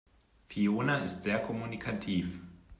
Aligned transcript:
Fiona 0.49 0.97
ist 1.03 1.21
sehr 1.21 1.37
kommunikativ. 1.43 2.41